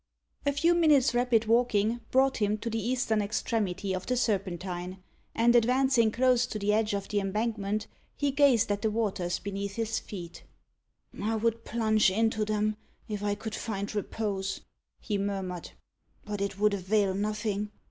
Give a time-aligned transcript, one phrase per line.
[0.47, 4.97] A few minutes' rapid walking brought him to the eastern extremity of the Serpentine,
[5.35, 7.85] and advancing close to the edge of the embankment,
[8.17, 10.43] he gazed at the waters beneath his feet.
[11.21, 12.77] "I would plunge into them,
[13.07, 14.61] if I could find repose,"
[14.99, 15.69] he murmured.
[16.25, 17.69] "But it would avail nothing.